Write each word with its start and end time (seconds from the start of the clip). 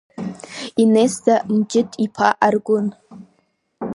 Инесса 0.81 1.35
Мџьыҭ-иԥҳа 1.55 2.29
Аргәын… 2.45 2.87